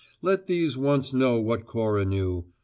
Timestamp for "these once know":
0.47-1.39